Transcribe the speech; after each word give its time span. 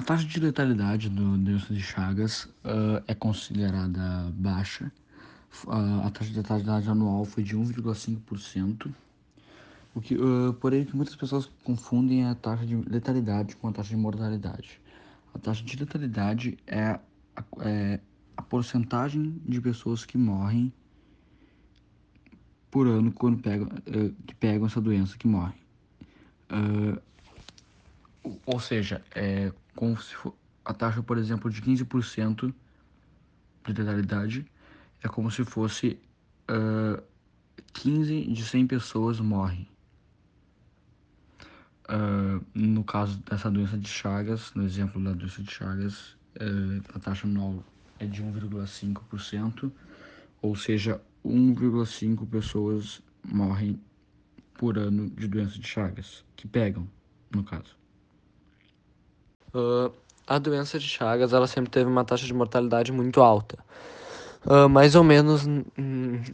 A 0.00 0.02
taxa 0.02 0.24
de 0.24 0.40
letalidade 0.40 1.10
do 1.10 1.36
doença 1.36 1.74
de 1.74 1.82
Chagas 1.82 2.44
uh, 2.64 3.04
é 3.06 3.14
considerada 3.14 4.32
baixa. 4.32 4.90
Uh, 5.66 6.00
a 6.06 6.10
taxa 6.10 6.30
de 6.30 6.38
letalidade 6.38 6.88
anual 6.88 7.26
foi 7.26 7.42
de 7.42 7.54
1,5%. 7.54 8.90
O 9.94 10.00
que, 10.00 10.14
uh, 10.14 10.54
porém, 10.54 10.86
que 10.86 10.96
muitas 10.96 11.14
pessoas 11.14 11.50
confundem 11.62 12.24
a 12.24 12.34
taxa 12.34 12.64
de 12.64 12.76
letalidade 12.76 13.54
com 13.56 13.68
a 13.68 13.72
taxa 13.72 13.90
de 13.90 13.96
mortalidade. 13.96 14.80
A 15.34 15.38
taxa 15.38 15.62
de 15.62 15.76
letalidade 15.76 16.56
é 16.66 16.82
a, 16.82 17.00
é 17.58 18.00
a 18.38 18.40
porcentagem 18.40 19.38
de 19.44 19.60
pessoas 19.60 20.06
que 20.06 20.16
morrem 20.16 20.72
por 22.70 22.86
ano 22.86 23.12
quando 23.12 23.42
pegam, 23.42 23.68
que 24.26 24.34
pegam 24.36 24.66
essa 24.66 24.80
doença 24.80 25.18
que 25.18 25.28
morrem. 25.28 25.60
Uh, 26.50 26.98
ou 28.46 28.60
seja, 28.60 29.02
é 29.14 29.52
como 29.74 30.00
se 30.00 30.14
for, 30.14 30.34
a 30.64 30.74
taxa, 30.74 31.02
por 31.02 31.18
exemplo, 31.18 31.50
de 31.50 31.60
15% 31.62 32.54
de 33.66 33.72
letalidade 33.72 34.46
é 35.02 35.08
como 35.08 35.30
se 35.30 35.44
fosse 35.44 35.98
uh, 36.50 37.02
15 37.72 38.26
de 38.26 38.44
100 38.44 38.66
pessoas 38.66 39.20
morrem. 39.20 39.68
Uh, 41.88 42.44
no 42.54 42.84
caso 42.84 43.18
dessa 43.18 43.50
doença 43.50 43.76
de 43.76 43.88
Chagas, 43.88 44.52
no 44.54 44.64
exemplo 44.64 45.02
da 45.02 45.12
doença 45.12 45.42
de 45.42 45.50
Chagas, 45.50 46.12
uh, 46.36 46.82
a 46.94 46.98
taxa 46.98 47.26
anual 47.26 47.64
é 47.98 48.06
de 48.06 48.22
1,5%, 48.22 49.72
ou 50.40 50.54
seja, 50.54 51.00
1,5 51.24 52.28
pessoas 52.28 53.02
morrem 53.24 53.80
por 54.54 54.78
ano 54.78 55.10
de 55.10 55.26
doença 55.26 55.58
de 55.58 55.66
Chagas, 55.66 56.24
que 56.36 56.46
pegam, 56.46 56.88
no 57.30 57.42
caso. 57.42 57.79
Uh, 59.54 59.92
a 60.26 60.38
doença 60.38 60.78
de 60.78 60.86
Chagas 60.86 61.32
ela 61.32 61.46
sempre 61.46 61.70
teve 61.70 61.90
uma 61.90 62.04
taxa 62.04 62.24
de 62.24 62.32
mortalidade 62.32 62.92
muito 62.92 63.20
alta. 63.20 63.58
Uh, 64.46 64.68
mais 64.68 64.94
ou 64.94 65.02
menos 65.04 65.44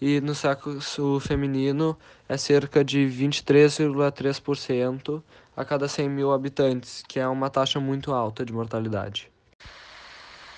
e 0.00 0.20
no 0.20 0.34
sexo 0.34 1.20
feminino 1.20 1.96
é 2.28 2.36
cerca 2.36 2.84
de 2.84 3.00
23,3% 3.00 5.22
a 5.56 5.64
cada 5.64 5.88
100 5.88 6.08
mil 6.08 6.32
habitantes, 6.32 7.04
que 7.06 7.20
é 7.20 7.28
uma 7.28 7.50
taxa 7.50 7.78
muito 7.78 8.12
alta 8.12 8.44
de 8.44 8.52
mortalidade. 8.52 9.33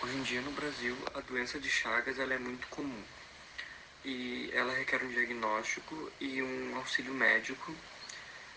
Hoje 0.07 0.19
em 0.19 0.23
dia 0.23 0.41
no 0.41 0.53
Brasil 0.53 0.97
a 1.15 1.21
doença 1.21 1.59
de 1.59 1.69
Chagas 1.69 2.17
ela 2.21 2.33
é 2.33 2.39
muito 2.39 2.69
comum 2.69 3.03
e 4.05 4.49
ela 4.53 4.73
requer 4.73 5.03
um 5.03 5.09
diagnóstico 5.09 6.12
e 6.21 6.41
um 6.41 6.77
auxílio 6.77 7.12
médico 7.12 7.75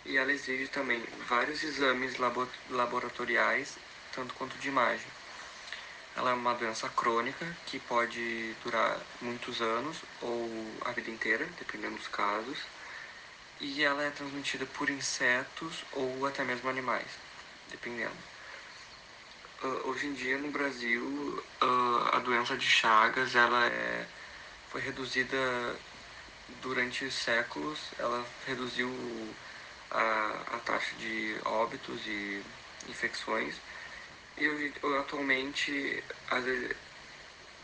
e 0.06 0.16
ela 0.16 0.32
exige 0.32 0.68
também 0.68 1.02
vários 1.28 1.64
exames 1.64 2.18
laboratoriais, 2.70 3.80
tanto 4.14 4.36
quanto 4.36 4.60
de 4.60 4.68
imagem. 4.68 5.08
Ela 6.16 6.30
é 6.30 6.34
uma 6.36 6.54
doença 6.54 6.88
crônica 6.90 7.58
que 7.66 7.80
pode 7.80 8.54
durar 8.64 9.02
muitos 9.20 9.60
anos 9.60 9.98
ou 10.22 10.48
a 10.86 10.92
vida 10.92 11.10
inteira, 11.10 11.50
dependendo 11.58 11.98
dos 11.98 12.08
casos, 12.10 12.60
e 13.60 13.84
ela 13.84 14.04
é 14.04 14.12
transmitida 14.12 14.68
por 14.68 14.88
insetos 14.88 15.84
ou 15.94 16.28
até 16.28 16.44
mesmo 16.44 16.70
animais, 16.70 17.10
dependendo. 17.72 18.39
Uh, 19.62 19.90
hoje 19.90 20.08
em 20.08 20.14
dia 20.14 20.38
no 20.38 20.50
Brasil 20.52 21.04
uh, 21.62 22.16
a 22.16 22.20
doença 22.20 22.56
de 22.56 22.66
Chagas 22.66 23.36
ela 23.36 23.66
é 23.68 24.08
foi 24.70 24.80
reduzida 24.80 25.38
durante 26.62 27.12
séculos, 27.12 27.78
ela 27.98 28.26
reduziu 28.48 28.90
a, 29.92 30.44
a 30.54 30.60
taxa 30.60 30.96
de 30.96 31.36
óbitos 31.44 32.00
e 32.06 32.42
infecções. 32.88 33.56
E 34.38 34.72
atualmente 35.00 36.04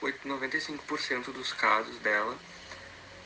95% 0.01 1.31
dos 1.31 1.53
casos 1.53 1.97
dela 1.99 2.37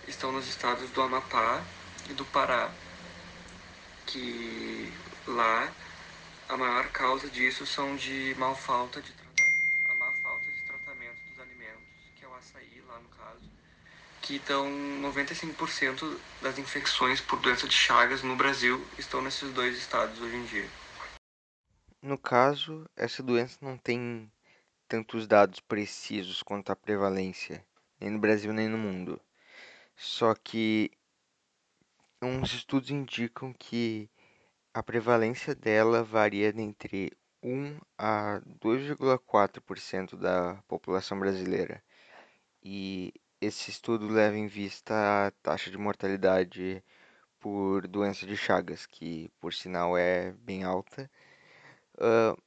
estão 0.08 0.32
nos 0.32 0.48
estados 0.48 0.90
do 0.92 1.02
Amapá 1.02 1.64
e 2.10 2.14
do 2.14 2.26
Pará, 2.26 2.70
que 4.06 4.94
lá 5.26 5.72
a 6.50 6.58
maior 6.58 6.92
causa 6.92 7.30
disso 7.30 7.66
são 7.66 7.96
de 7.96 8.36
mal 8.38 8.56
falta 8.56 9.02
de 9.02 9.14
a 9.88 9.96
má 9.96 10.12
falta 10.14 10.52
de 10.52 10.62
tratamento 10.64 11.22
dos 11.30 11.40
alimentos, 11.40 12.12
que 12.16 12.26
é 12.26 12.28
o 12.28 12.34
açaí 12.34 12.82
lá 12.88 13.00
no 13.00 13.10
caso 13.10 13.50
que 14.22 14.36
estão 14.36 14.68
95% 15.02 16.20
das 16.42 16.60
infecções 16.60 17.22
por 17.22 17.40
doença 17.40 17.68
de 17.68 17.74
Chagas 17.74 18.22
no 18.22 18.36
Brasil 18.36 18.86
estão 18.98 19.22
nesses 19.22 19.52
dois 19.54 19.78
estados 19.78 20.20
hoje 20.22 20.36
em 20.36 20.46
dia. 20.46 20.70
No 22.02 22.18
caso, 22.18 22.88
essa 22.96 23.24
doença 23.24 23.58
não 23.62 23.78
tem 23.78 24.32
tantos 24.88 25.26
dados 25.26 25.60
precisos 25.60 26.44
quanto 26.44 26.72
a 26.72 26.76
prevalência, 26.76 27.66
nem 28.00 28.12
no 28.12 28.20
Brasil 28.20 28.54
nem 28.54 28.68
no 28.68 28.78
mundo. 28.78 29.20
Só 29.96 30.36
que 30.36 30.92
uns 32.22 32.54
estudos 32.54 32.92
indicam 32.92 33.54
que 33.54 34.10
a 34.74 34.84
prevalência 34.84 35.56
dela 35.56 36.04
varia 36.04 36.50
entre 36.50 37.12
1 37.44 37.80
a 37.98 38.42
2,4% 38.62 40.16
da 40.18 40.62
população 40.68 41.20
brasileira. 41.20 41.84
E 42.64 43.14
esse 43.42 43.72
estudo 43.72 44.08
leva 44.08 44.38
em 44.38 44.48
vista 44.48 45.28
a 45.28 45.32
taxa 45.44 45.72
de 45.72 45.78
mortalidade 45.78 46.84
por 47.40 47.88
doença 47.88 48.26
de 48.26 48.36
Chagas, 48.36 48.86
que 48.86 49.30
por 49.40 49.54
sinal 49.54 49.98
é 49.98 50.32
bem 50.34 50.64
alta. 50.64 51.10
Uh, 51.96 52.42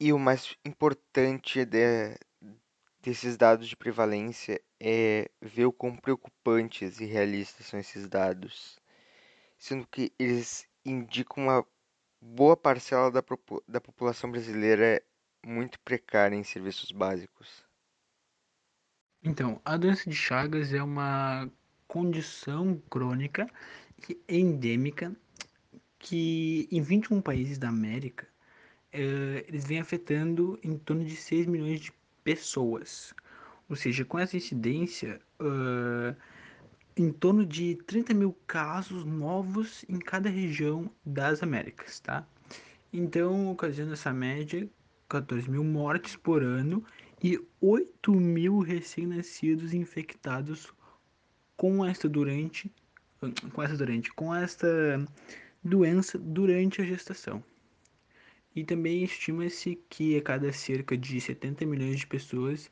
e 0.00 0.12
o 0.12 0.18
mais 0.18 0.56
importante 0.64 1.64
de, 1.64 2.16
desses 3.00 3.36
dados 3.36 3.68
de 3.68 3.76
prevalência 3.76 4.60
é 4.80 5.30
ver 5.40 5.66
o 5.66 5.72
quão 5.72 5.96
preocupantes 5.96 7.00
e 7.00 7.04
realistas 7.04 7.66
são 7.66 7.78
esses 7.78 8.08
dados, 8.08 8.78
sendo 9.58 9.86
que 9.86 10.12
eles 10.18 10.66
indicam 10.84 11.44
uma 11.44 11.66
boa 12.20 12.56
parcela 12.56 13.10
da, 13.10 13.22
da 13.66 13.80
população 13.80 14.30
brasileira 14.30 15.02
muito 15.44 15.78
precária 15.80 16.36
em 16.36 16.44
serviços 16.44 16.92
básicos. 16.92 17.64
Então, 19.24 19.60
a 19.64 19.76
doença 19.76 20.08
de 20.08 20.16
Chagas 20.16 20.72
é 20.72 20.82
uma 20.82 21.48
condição 21.86 22.80
crônica 22.88 23.46
e 24.08 24.20
endêmica 24.28 25.14
que 25.98 26.68
em 26.70 26.82
21 26.82 27.20
países 27.20 27.58
da 27.58 27.68
América 27.68 28.26
uh, 28.92 29.44
eles 29.46 29.64
vêm 29.64 29.80
afetando 29.80 30.58
em 30.62 30.76
torno 30.76 31.04
de 31.04 31.14
6 31.14 31.46
milhões 31.46 31.80
de 31.80 31.92
pessoas. 32.24 33.14
Ou 33.68 33.76
seja, 33.76 34.04
com 34.04 34.18
essa 34.18 34.36
incidência, 34.36 35.20
uh, 35.40 36.16
em 36.96 37.10
torno 37.12 37.44
de 37.46 37.76
30 37.86 38.14
mil 38.14 38.36
casos 38.46 39.04
novos 39.04 39.84
em 39.88 39.98
cada 39.98 40.28
região 40.28 40.90
das 41.04 41.42
Américas, 41.42 42.00
tá? 42.00 42.26
Então, 42.92 43.50
ocasionando 43.50 43.94
essa 43.94 44.12
média, 44.12 44.68
14 45.08 45.50
mil 45.50 45.64
mortes 45.64 46.16
por 46.16 46.42
ano 46.42 46.84
e 47.22 47.40
8 47.60 48.14
mil 48.14 48.60
recém-nascidos 48.60 49.72
infectados 49.72 50.72
com 51.56 51.84
esta 51.84 52.08
durante 52.08 52.70
com 53.52 53.62
esta 53.62 53.76
durante 53.76 54.12
com 54.12 54.34
esta 54.34 54.66
doença 55.62 56.18
durante 56.18 56.82
a 56.82 56.84
gestação. 56.84 57.42
E 58.54 58.64
também 58.64 59.04
estima-se 59.04 59.76
que 59.88 60.16
a 60.16 60.22
cada 60.22 60.52
cerca 60.52 60.96
de 60.96 61.20
70 61.20 61.64
milhões 61.64 62.00
de 62.00 62.06
pessoas 62.06 62.70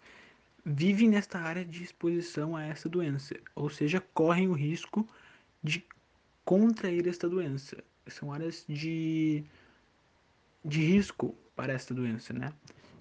vivem 0.65 1.09
nesta 1.09 1.39
área 1.39 1.65
de 1.65 1.83
exposição 1.83 2.57
a 2.57 2.65
essa 2.65 2.89
doença, 2.89 3.35
ou 3.55 3.69
seja, 3.71 4.01
correm 4.13 4.49
o 4.49 4.53
risco 4.53 5.07
de 5.63 5.85
contrair 6.45 7.07
esta 7.07 7.29
doença. 7.29 7.77
São 8.07 8.33
áreas 8.33 8.65
de, 8.69 9.45
de 10.65 10.81
risco 10.81 11.35
para 11.55 11.73
esta 11.73 11.95
doença, 11.95 12.33
né? 12.33 12.53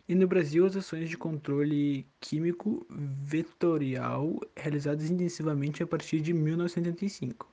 E 0.07 0.15
no 0.15 0.27
Brasil, 0.27 0.65
as 0.65 0.75
ações 0.75 1.07
de 1.07 1.15
controle 1.15 2.05
químico 2.19 2.85
vetorial 2.89 4.39
realizadas 4.55 5.09
intensivamente 5.09 5.83
a 5.83 5.87
partir 5.87 6.19
de 6.19 6.33
1985, 6.33 7.47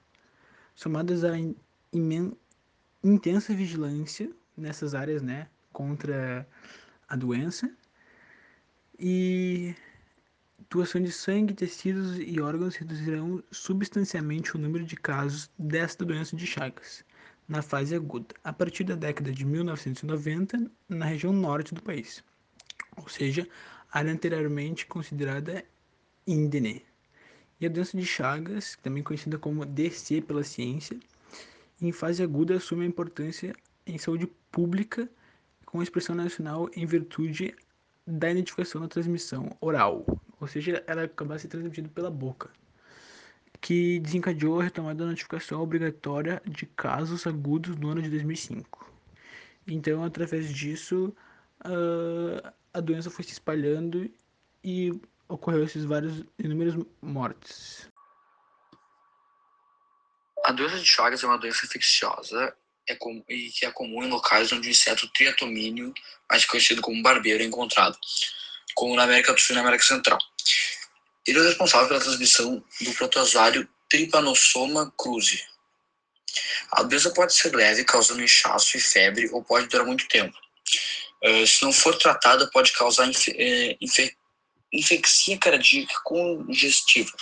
somadas 0.75 1.23
à 1.23 1.33
intensa 3.05 3.55
vigilância 3.55 4.31
nessas 4.57 4.95
áreas, 4.95 5.21
né, 5.21 5.49
contra 5.71 6.49
a 7.07 7.15
doença 7.15 7.71
e 8.99 9.75
doação 10.71 11.03
de 11.03 11.13
sangue, 11.13 11.55
tecidos 11.55 12.19
e 12.19 12.41
órgãos 12.41 12.77
reduzirão 12.77 13.43
substancialmente 13.51 14.57
o 14.57 14.59
número 14.59 14.85
de 14.85 14.97
casos 14.97 15.51
desta 15.59 16.05
doença 16.05 16.37
de 16.37 16.47
Chagas 16.47 17.05
na 17.49 17.63
fase 17.63 17.95
aguda, 17.95 18.35
a 18.43 18.53
partir 18.53 18.85
da 18.85 18.97
década 18.97 19.31
de 19.31 19.45
1990, 19.45 20.71
na 20.89 21.07
região 21.07 21.33
norte 21.33 21.73
do 21.75 21.83
país, 21.83 22.25
ou 22.97 23.09
seja, 23.09 23.49
área 23.93 24.13
anteriormente 24.13 24.87
considerada 24.87 25.65
índene. 26.27 26.85
E 27.61 27.67
a 27.67 27.69
doença 27.69 27.97
de 27.97 28.05
Chagas, 28.05 28.77
também 28.83 29.03
conhecida 29.03 29.39
como 29.39 29.65
DC 29.65 30.23
pela 30.23 30.43
ciência, 30.43 30.99
em 31.81 31.93
fase 31.93 32.23
aguda 32.23 32.57
assume 32.57 32.85
a 32.85 32.89
importância 32.89 33.55
em 33.87 33.97
saúde 33.97 34.27
pública 34.51 35.09
com 35.65 35.83
expressão 35.83 36.15
nacional 36.15 36.69
em 36.75 36.85
virtude 36.85 37.55
da 38.07 38.31
identificação 38.31 38.81
da 38.81 38.89
transmissão 38.89 39.57
oral, 39.61 40.05
ou 40.41 40.47
seja, 40.47 40.83
ela 40.87 41.05
acaba 41.05 41.39
se 41.39 41.49
transmitindo 41.49 41.89
pela 41.89 42.11
boca, 42.11 42.51
que 43.61 43.99
desencadeou 44.01 44.61
a 44.61 44.65
retomada 44.65 45.05
da 45.05 45.11
notificação 45.11 45.61
obrigatória 45.63 46.43
de 46.47 46.67
casos 46.67 47.27
agudos 47.27 47.77
no 47.77 47.91
ano 47.91 48.03
de 48.03 48.11
2005. 48.11 48.91
Então, 49.67 50.05
através 50.05 50.53
disso, 50.53 51.15
a 52.73 52.81
doença 52.81 53.11
foi 53.11 53.25
se 53.25 53.33
espalhando 53.33 54.11
e 54.63 54.93
ocorreu 55.29 55.65
esses 55.65 55.85
vários 55.85 56.25
inúmeras 56.39 56.75
mortes. 57.01 57.91
A 60.45 60.53
doença 60.53 60.79
de 60.79 60.87
Chagas 60.87 61.25
é 61.25 61.27
uma 61.27 61.39
doença 61.39 61.67
infecciosa 61.67 62.55
é 62.89 62.95
com, 62.95 63.25
e 63.29 63.51
que 63.51 63.67
é 63.67 63.71
comum 63.71 64.03
em 64.03 64.09
locais 64.09 64.53
onde 64.53 64.69
o 64.69 64.71
inseto 64.71 65.09
triatomínio, 65.09 65.93
mais 66.31 66.45
conhecido 66.45 66.81
como 66.81 67.03
barbeiro, 67.03 67.43
é 67.43 67.47
encontrado, 67.47 67.99
como 68.77 68.95
na 68.95 69.05
América 69.05 69.33
do 69.33 69.41
Sul 69.41 69.55
e 69.55 69.57
na 69.57 69.63
América 69.63 69.85
Central. 69.85 70.19
Ele 71.27 71.41
é 71.41 71.43
responsável 71.43 71.89
pela 71.89 72.01
transmissão 72.01 72.63
do 72.81 72.93
protozoário 72.93 73.69
Trypanosoma 73.89 74.93
cruzi. 74.97 75.43
A 76.73 76.83
doença 76.83 77.11
pode 77.11 77.35
ser 77.35 77.55
leve, 77.55 77.85
causando 77.85 78.23
inchaço 78.23 78.77
e 78.77 78.81
febre, 78.81 79.31
ou 79.33 79.43
pode 79.43 79.67
durar 79.69 79.87
muito 79.87 80.07
tempo. 80.09 80.37
Uh, 81.25 81.47
se 81.47 81.65
não 81.65 81.73
for 81.73 81.97
tratada, 81.97 82.51
pode 82.53 82.73
causar 82.73 83.09
infe, 83.09 84.17
infecção 84.73 85.39
cardíaca 85.39 85.95
congestiva 86.05 87.13